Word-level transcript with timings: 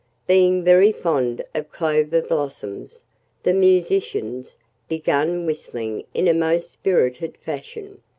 Being 0.25 0.63
very 0.63 0.91
fond 0.91 1.43
of 1.53 1.71
clover 1.71 2.23
blossoms, 2.23 3.05
the 3.43 3.53
musicians 3.53 4.57
began 4.89 5.45
whistling 5.45 6.05
in 6.15 6.27
a 6.27 6.33
most 6.33 6.71
spirited 6.71 7.37
fashion. 7.37 8.01